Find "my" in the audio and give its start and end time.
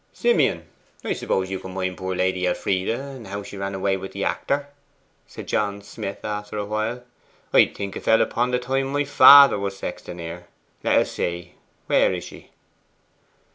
8.93-9.03